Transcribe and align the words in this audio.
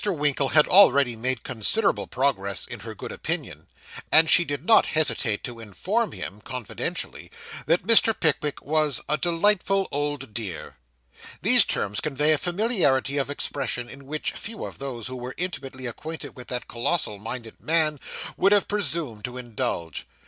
Winkle 0.03 0.49
had 0.49 0.67
already 0.67 1.15
made 1.15 1.43
considerable 1.43 2.07
progress 2.07 2.65
in 2.65 2.79
her 2.79 2.95
good 2.95 3.11
opinion, 3.11 3.67
and 4.11 4.31
she 4.31 4.43
did 4.43 4.65
not 4.65 4.87
hesitate 4.87 5.43
to 5.43 5.59
inform 5.59 6.11
him, 6.11 6.41
confidentially, 6.41 7.29
that 7.67 7.85
Mr. 7.85 8.19
Pickwick 8.19 8.63
was 8.65 9.01
'a 9.07 9.17
delightful 9.19 9.87
old 9.91 10.33
dear.' 10.33 10.77
These 11.43 11.65
terms 11.65 11.99
convey 11.99 12.33
a 12.33 12.39
familiarity 12.39 13.19
of 13.19 13.29
expression, 13.29 13.87
in 13.87 14.07
which 14.07 14.31
few 14.31 14.65
of 14.65 14.79
those 14.79 15.05
who 15.05 15.17
were 15.17 15.35
intimately 15.37 15.85
acquainted 15.85 16.35
with 16.35 16.47
that 16.47 16.67
colossal 16.67 17.19
minded 17.19 17.59
man, 17.61 17.99
would 18.37 18.53
have 18.53 18.67
presumed 18.67 19.23
to 19.25 19.37
indulge. 19.37 20.07